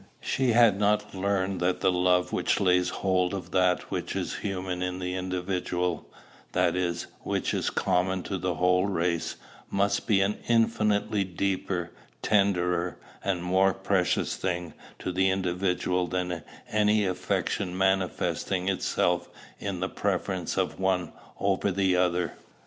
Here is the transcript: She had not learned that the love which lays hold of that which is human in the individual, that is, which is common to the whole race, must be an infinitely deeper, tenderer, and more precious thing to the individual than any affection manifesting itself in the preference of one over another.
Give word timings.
She 0.19 0.53
had 0.53 0.79
not 0.79 1.13
learned 1.13 1.59
that 1.59 1.81
the 1.81 1.91
love 1.91 2.33
which 2.33 2.59
lays 2.59 2.89
hold 2.89 3.35
of 3.35 3.51
that 3.51 3.91
which 3.91 4.15
is 4.15 4.37
human 4.37 4.81
in 4.81 4.97
the 4.97 5.13
individual, 5.13 6.07
that 6.53 6.75
is, 6.75 7.05
which 7.19 7.53
is 7.53 7.69
common 7.69 8.23
to 8.23 8.39
the 8.39 8.55
whole 8.55 8.87
race, 8.87 9.35
must 9.69 10.07
be 10.07 10.21
an 10.21 10.39
infinitely 10.47 11.23
deeper, 11.23 11.91
tenderer, 12.23 12.97
and 13.23 13.43
more 13.43 13.75
precious 13.75 14.37
thing 14.37 14.73
to 14.97 15.11
the 15.11 15.29
individual 15.29 16.07
than 16.07 16.41
any 16.71 17.05
affection 17.05 17.77
manifesting 17.77 18.69
itself 18.69 19.29
in 19.59 19.81
the 19.81 19.87
preference 19.89 20.57
of 20.57 20.79
one 20.79 21.13
over 21.39 21.67
another. 21.67 22.33